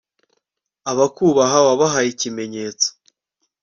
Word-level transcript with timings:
abakubaha 0.91 1.57
wabahaye 1.67 2.09
ikimenyetso 2.11 2.89